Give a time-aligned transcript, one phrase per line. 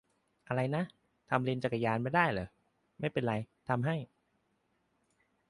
[0.47, 0.83] อะไรนะ?
[1.29, 2.47] ทำเลนจักรยานไม่ได้เหรอ?
[2.99, 3.33] ไม่เป็นไร
[3.67, 3.95] ทำให้